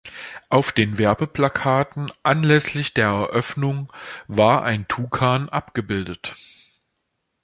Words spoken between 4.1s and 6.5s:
war ein Tukan abgebildet.